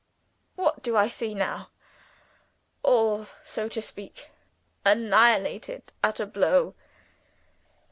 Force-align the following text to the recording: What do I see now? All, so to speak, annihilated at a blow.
What 0.55 0.81
do 0.81 0.97
I 0.97 1.07
see 1.07 1.35
now? 1.35 1.69
All, 2.81 3.27
so 3.43 3.69
to 3.69 3.79
speak, 3.83 4.31
annihilated 4.83 5.93
at 6.03 6.19
a 6.19 6.25
blow. 6.25 6.73